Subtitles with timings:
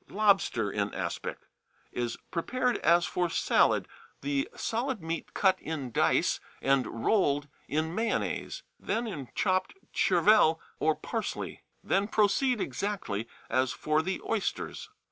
[0.09, 1.37] Lobster in Aspic
[1.91, 3.87] is prepared as for salad,
[4.21, 10.95] the solid meat cut in dice and rolled in mayonnaise, then in chopped chervil or
[10.95, 11.61] parsley.
[11.83, 14.89] Then proceed exactly as for the oysters.